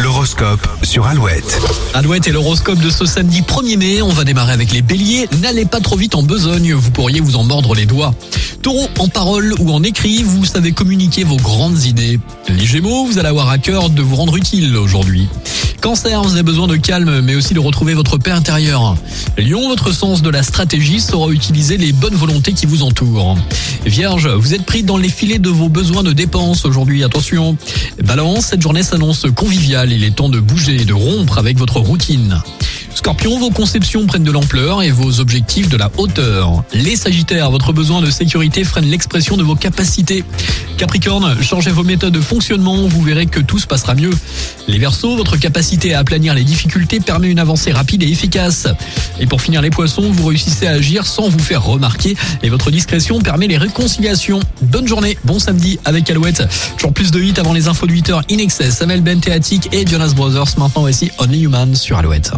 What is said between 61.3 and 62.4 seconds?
Human sur Alouette.